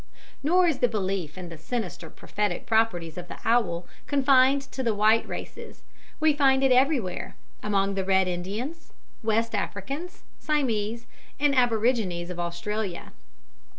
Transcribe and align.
Nor 0.41 0.65
is 0.65 0.79
the 0.79 0.87
belief 0.87 1.37
in 1.37 1.49
the 1.49 1.59
sinister 1.59 2.09
prophetic 2.09 2.65
properties 2.65 3.19
of 3.19 3.27
the 3.27 3.37
owl 3.45 3.85
confined 4.07 4.63
to 4.71 4.81
the 4.81 4.95
white 4.95 5.27
races; 5.27 5.83
we 6.19 6.33
find 6.33 6.63
it 6.63 6.71
everywhere 6.71 7.35
among 7.61 7.93
the 7.93 8.03
Red 8.03 8.27
Indians. 8.27 8.93
West 9.21 9.53
Africans, 9.53 10.23
Siamese, 10.39 11.05
and 11.39 11.53
Aborigines 11.53 12.31
of 12.31 12.39
Australia. 12.39 13.11